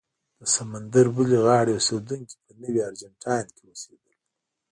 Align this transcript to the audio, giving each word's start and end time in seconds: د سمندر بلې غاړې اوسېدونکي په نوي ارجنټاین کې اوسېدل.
د 0.39 0.41
سمندر 0.55 1.05
بلې 1.15 1.37
غاړې 1.45 1.71
اوسېدونکي 1.75 2.35
په 2.45 2.51
نوي 2.61 2.81
ارجنټاین 2.89 3.47
کې 3.55 3.63
اوسېدل. 3.71 4.13